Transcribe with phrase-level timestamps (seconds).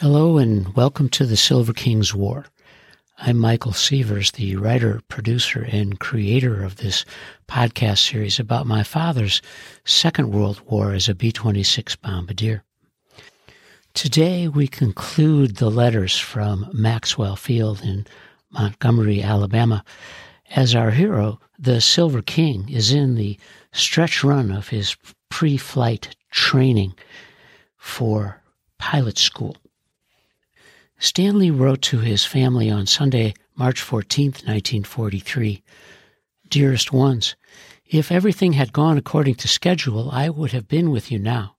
[0.00, 2.46] Hello and welcome to the Silver King's War.
[3.18, 7.04] I'm Michael Sievers, the writer, producer, and creator of this
[7.46, 9.42] podcast series about my father's
[9.84, 12.64] Second World War as a B 26 bombardier.
[13.92, 18.06] Today we conclude the letters from Maxwell Field in
[18.48, 19.84] Montgomery, Alabama,
[20.52, 23.38] as our hero, the Silver King, is in the
[23.72, 24.96] stretch run of his
[25.28, 26.94] pre flight training
[27.76, 28.40] for
[28.78, 29.58] pilot school.
[31.02, 35.62] Stanley wrote to his family on Sunday, March 14, 1943
[36.50, 37.36] Dearest ones,
[37.86, 41.56] if everything had gone according to schedule, I would have been with you now.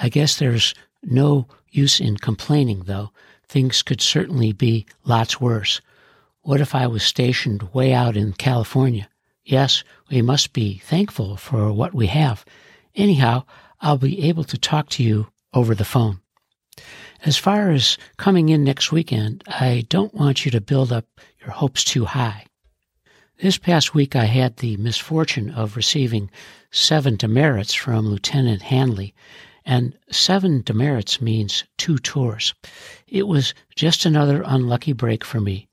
[0.00, 3.10] I guess there's no use in complaining, though.
[3.46, 5.82] Things could certainly be lots worse.
[6.40, 9.10] What if I was stationed way out in California?
[9.44, 12.46] Yes, we must be thankful for what we have.
[12.94, 13.44] Anyhow,
[13.82, 16.20] I'll be able to talk to you over the phone.
[17.22, 21.04] As far as coming in next weekend, I don't want you to build up
[21.40, 22.46] your hopes too high.
[23.42, 26.30] This past week, I had the misfortune of receiving
[26.70, 29.14] seven demerits from Lieutenant Hanley,
[29.66, 32.54] and seven demerits means two tours.
[33.06, 35.68] It was just another unlucky break for me.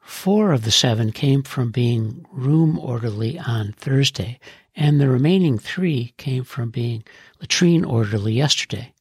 [0.00, 4.38] Four of the seven came from being room orderly on Thursday,
[4.76, 7.02] and the remaining three came from being
[7.40, 8.92] latrine orderly yesterday.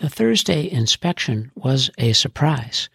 [0.00, 2.88] The Thursday inspection was a surprise.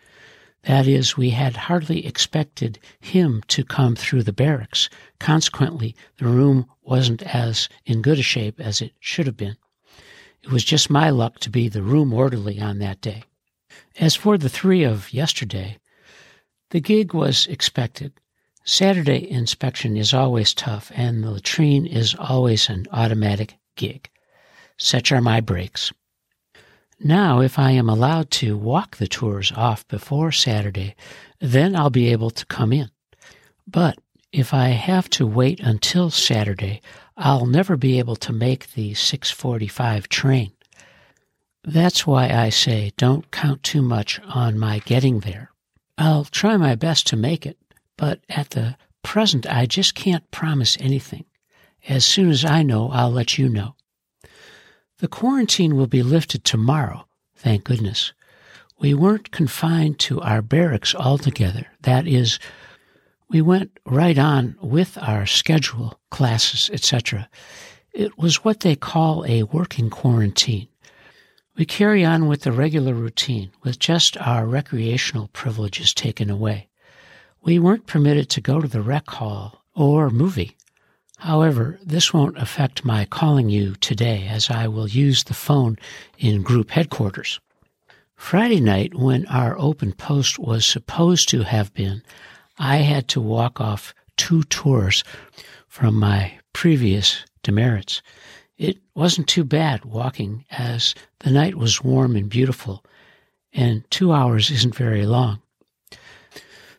[0.64, 4.90] That is, we had hardly expected him to come through the barracks.
[5.20, 9.56] Consequently, the room wasn't as in good a shape as it should have been.
[10.42, 13.26] It was just my luck to be the room orderly on that day.
[14.00, 15.78] As for the three of yesterday,
[16.72, 18.14] the gig was expected.
[18.64, 24.10] Saturday inspection is always tough, and the latrine is always an automatic gig.
[24.76, 25.94] Such are my breaks.
[27.00, 30.96] Now, if I am allowed to walk the tours off before Saturday,
[31.40, 32.90] then I'll be able to come in.
[33.68, 33.98] But
[34.32, 36.82] if I have to wait until Saturday,
[37.18, 40.52] I'll never be able to make the 645 train.
[41.64, 45.52] That's why I say don't count too much on my getting there.
[45.98, 47.58] I'll try my best to make it,
[47.98, 51.26] but at the present I just can't promise anything.
[51.88, 53.76] As soon as I know, I'll let you know.
[55.00, 58.14] The quarantine will be lifted tomorrow, thank goodness.
[58.80, 61.68] We weren't confined to our barracks altogether.
[61.82, 62.40] That is,
[63.30, 67.30] we went right on with our schedule, classes, etc.
[67.92, 70.70] It was what they call a working quarantine.
[71.58, 76.70] We carry on with the regular routine, with just our recreational privileges taken away.
[77.42, 80.55] We weren't permitted to go to the rec hall or movie.
[81.18, 85.78] However, this won't affect my calling you today as I will use the phone
[86.18, 87.40] in group headquarters.
[88.16, 92.02] Friday night, when our open post was supposed to have been,
[92.58, 95.04] I had to walk off two tours
[95.68, 98.02] from my previous demerits.
[98.58, 102.84] It wasn't too bad walking as the night was warm and beautiful,
[103.54, 105.42] and two hours isn't very long.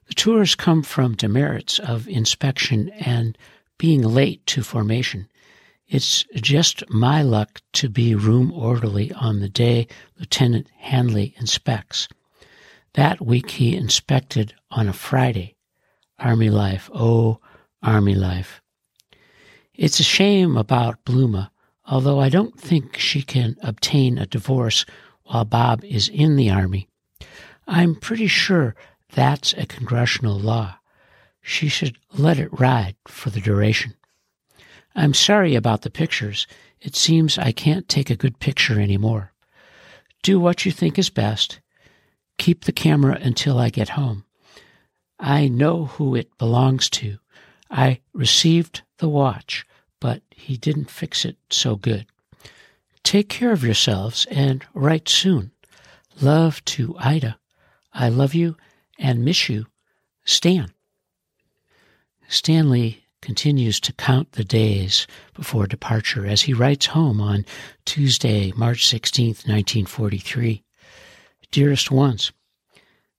[0.07, 3.37] The tours come from demerits of inspection and
[3.79, 5.29] being late to formation.
[5.89, 9.87] It's just my luck to be room orderly on the day
[10.19, 12.09] Lieutenant Hanley inspects.
[12.95, 15.55] That week he inspected on a Friday.
[16.19, 17.41] Army life, oh,
[17.83, 18.61] Army life.
[19.75, 21.51] It's a shame about Bluma,
[21.85, 24.87] although I don't think she can obtain a divorce
[25.25, 26.89] while Bob is in the Army.
[27.69, 28.75] I'm pretty sure
[29.15, 30.79] that's a congressional law
[31.49, 33.95] she should let it ride for the duration.
[34.97, 36.45] I'm sorry about the pictures.
[36.81, 39.33] It seems I can't take a good picture anymore.
[40.25, 41.61] Do what you think is best.
[42.37, 44.25] Keep the camera until I get home.
[45.21, 47.19] I know who it belongs to.
[47.71, 49.65] I received the watch,
[50.01, 52.07] but he didn't fix it so good.
[53.05, 55.53] Take care of yourselves and write soon.
[56.21, 57.39] Love to Ida.
[57.95, 58.57] I love you
[58.99, 59.67] and miss you.
[60.25, 60.73] Stan.
[62.29, 67.45] Stanley continues to count the days before departure as he writes home on
[67.85, 70.63] Tuesday, March 16, 1943.
[71.51, 72.33] Dearest ones,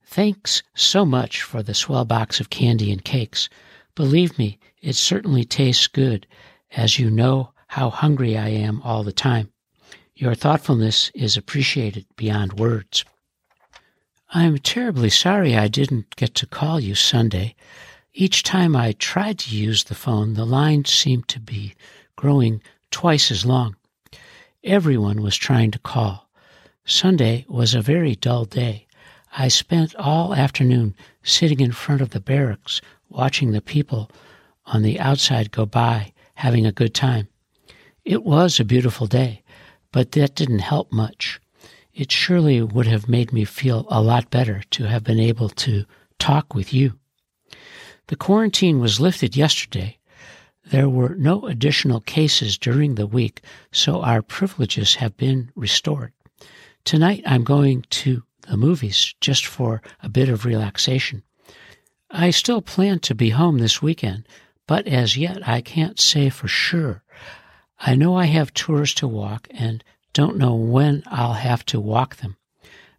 [0.06, 3.50] thanks so much for the swell box of candy and cakes.
[3.96, 6.28] Believe me, it certainly tastes good,
[6.76, 9.52] as you know how hungry I am all the time.
[10.16, 13.04] Your thoughtfulness is appreciated beyond words.
[14.30, 17.56] I'm terribly sorry I didn't get to call you Sunday.
[18.20, 21.76] Each time I tried to use the phone, the line seemed to be
[22.16, 23.76] growing twice as long.
[24.64, 26.28] Everyone was trying to call.
[26.84, 28.88] Sunday was a very dull day.
[29.38, 34.10] I spent all afternoon sitting in front of the barracks watching the people
[34.66, 37.28] on the outside go by, having a good time.
[38.04, 39.44] It was a beautiful day,
[39.92, 41.40] but that didn't help much.
[41.94, 45.86] It surely would have made me feel a lot better to have been able to
[46.18, 46.98] talk with you.
[48.08, 49.98] The quarantine was lifted yesterday.
[50.66, 56.14] There were no additional cases during the week, so our privileges have been restored.
[56.86, 61.24] Tonight I'm going to the movies just for a bit of relaxation.
[62.10, 64.26] I still plan to be home this weekend,
[64.68, 67.04] but as yet I can't say for sure.
[67.80, 69.84] I know I have tours to walk and
[70.14, 72.38] don't know when I'll have to walk them.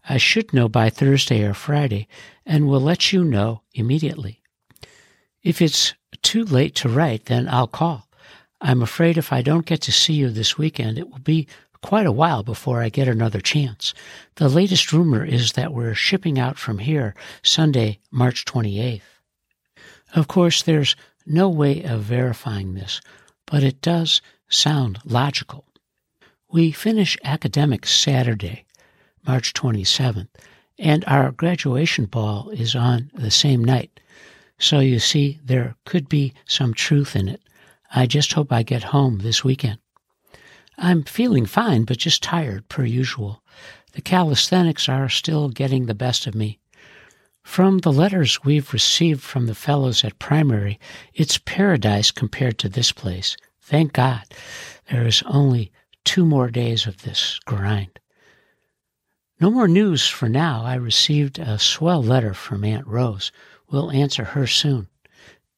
[0.07, 2.09] I should know by Thursday or Friday
[2.45, 4.38] and will let you know immediately.
[5.43, 8.09] If it's too late to write, then I'll call.
[8.61, 11.47] I'm afraid if I don't get to see you this weekend, it will be
[11.83, 13.95] quite a while before I get another chance.
[14.35, 19.03] The latest rumor is that we're shipping out from here Sunday, March 28th.
[20.15, 23.01] Of course, there's no way of verifying this,
[23.47, 25.65] but it does sound logical.
[26.51, 28.65] We finish academics Saturday,
[29.27, 30.29] March 27th,
[30.79, 34.01] and our graduation ball is on the same night.
[34.59, 37.41] So you see, there could be some truth in it.
[37.95, 39.79] I just hope I get home this weekend.
[40.77, 43.43] I'm feeling fine, but just tired, per usual.
[43.93, 46.59] The calisthenics are still getting the best of me.
[47.43, 50.79] From the letters we've received from the fellows at primary,
[51.15, 53.37] it's paradise compared to this place.
[53.63, 54.23] Thank God.
[54.91, 55.73] There is only
[56.05, 57.99] two more days of this grind.
[59.41, 60.65] No more news for now.
[60.65, 63.33] I received a swell letter from Aunt Rose.
[63.71, 64.89] We'll answer her soon.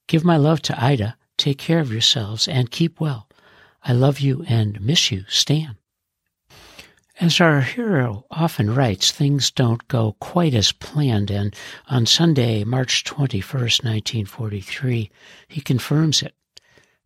[0.07, 1.17] Give my love to Ida.
[1.37, 3.29] Take care of yourselves and keep well.
[3.83, 5.77] I love you and miss you, Stan.
[7.21, 11.55] As our hero often writes, things don't go quite as planned, and
[11.89, 15.11] on Sunday, March 21st, 1943,
[15.47, 16.35] he confirms it.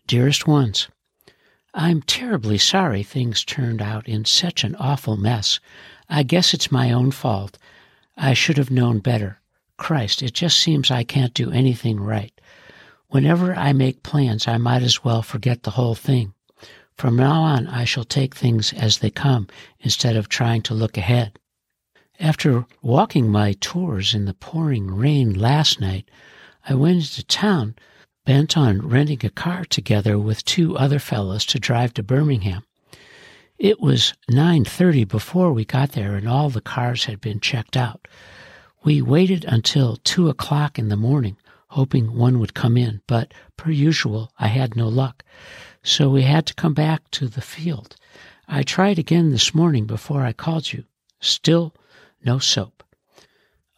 [0.06, 0.89] Dearest ones,
[1.75, 5.59] I'm terribly sorry things turned out in such an awful mess.
[6.09, 7.59] I guess it's my own fault.
[8.17, 9.41] I should have known better.
[9.76, 12.32] Christ, it just seems I can't do anything right.
[13.09, 16.35] Whenever I make plans, I might as well forget the whole thing.
[16.97, 19.49] From now on, I shall take things as they come
[19.81, 21.38] instead of trying to look ahead.
[22.21, 26.09] After walking my tours in the pouring rain last night,
[26.69, 27.75] I went into town
[28.25, 32.65] bent on renting a car together with two other fellows to drive to Birmingham.
[33.59, 38.09] It was 9:30 before we got there and all the cars had been checked out.
[38.85, 41.37] We waited until 2 o'clock in the morning,
[41.69, 45.25] hoping one would come in, but per usual, I had no luck
[45.85, 47.95] so we had to come back to the field.
[48.49, 50.85] I tried again this morning before I called you.
[51.21, 51.75] Still
[52.25, 52.83] no soap.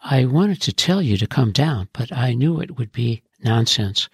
[0.03, 4.09] I wanted to tell you to come down, but I knew it would be nonsense.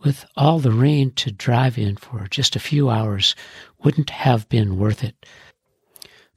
[0.00, 3.34] With all the rain to drive in for just a few hours
[3.82, 5.24] wouldn't have been worth it.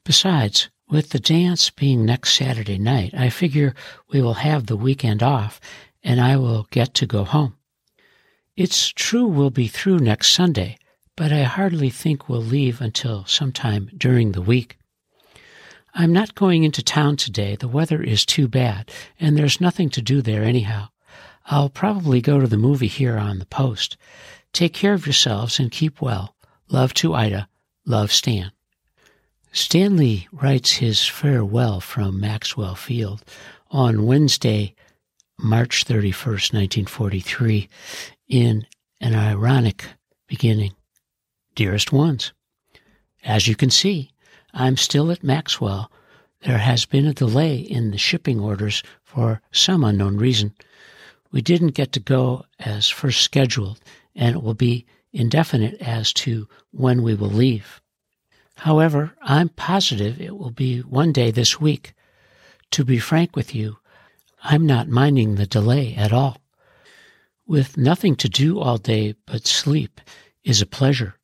[0.02, 3.74] Besides, with the dance being next Saturday night, I figure
[4.08, 5.60] we will have the weekend off
[6.02, 7.56] and I will get to go home.
[8.56, 10.78] It's true we'll be through next Sunday,
[11.16, 14.78] but I hardly think we'll leave until sometime during the week.
[15.94, 17.56] I'm not going into town today.
[17.56, 20.88] The weather is too bad, and there's nothing to do there anyhow.
[21.46, 23.96] I'll probably go to the movie here on the post.
[24.52, 26.36] Take care of yourselves and keep well.
[26.68, 27.48] Love to Ida.
[27.84, 28.52] Love Stan.
[29.56, 33.24] Stanley writes his farewell from Maxwell Field
[33.70, 34.74] on Wednesday,
[35.38, 37.66] March 31st, 1943,
[38.28, 38.66] in
[39.00, 39.86] an ironic
[40.26, 40.74] beginning.
[41.54, 42.34] Dearest ones,
[43.24, 44.10] as you can see,
[44.52, 45.90] I'm still at Maxwell.
[46.42, 50.52] There has been a delay in the shipping orders for some unknown reason.
[51.32, 53.80] We didn't get to go as first scheduled,
[54.14, 54.84] and it will be
[55.14, 57.80] indefinite as to when we will leave.
[58.56, 61.94] However, I'm positive it will be one day this week.
[62.72, 63.78] To be frank with you,
[64.42, 66.38] I'm not minding the delay at all.
[67.46, 70.00] With nothing to do all day but sleep
[70.42, 71.14] is a pleasure.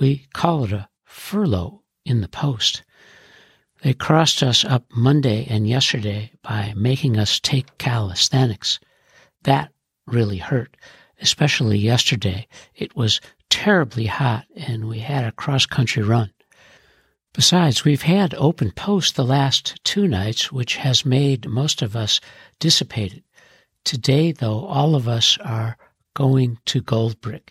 [0.00, 2.82] We call it a furlough in the post.
[3.82, 8.80] They crossed us up Monday and yesterday by making us take calisthenics.
[9.42, 9.72] That
[10.06, 10.76] really hurt,
[11.20, 12.46] especially yesterday.
[12.74, 13.20] It was
[13.50, 16.30] terribly hot and we had a cross country run.
[17.34, 22.20] Besides, we've had open post the last two nights, which has made most of us
[22.60, 23.24] dissipated.
[23.82, 25.76] Today, though, all of us are
[26.14, 27.48] going to Goldbrick.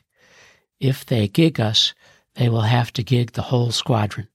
[0.80, 1.94] If they gig us,
[2.36, 4.30] they will have to gig the whole squadron.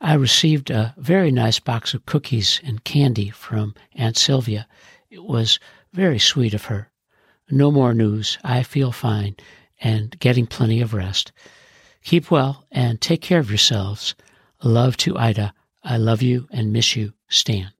[0.00, 4.66] I received a very nice box of cookies and candy from Aunt Sylvia.
[5.10, 5.58] It was
[5.92, 6.90] very sweet of her.
[7.50, 8.38] No more news.
[8.42, 9.36] I feel fine
[9.82, 11.30] and getting plenty of rest.
[12.04, 14.14] Keep well and take care of yourselves.
[14.62, 15.54] Love to Ida.
[15.82, 17.72] I love you and miss you, Stan.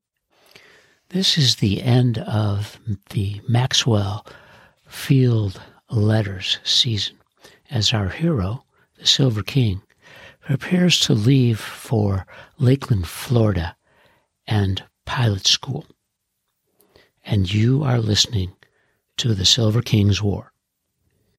[1.11, 2.79] This is the end of
[3.11, 4.25] the Maxwell
[4.87, 5.61] Field
[5.91, 7.17] Letters season
[7.71, 8.65] as our hero,
[8.99, 9.83] the Silver King,
[10.41, 12.27] prepares to leave for
[12.59, 13.77] Lakeland, Florida
[14.47, 15.85] and pilot school.
[17.25, 18.53] And you are listening
[19.19, 20.50] to the Silver King's War.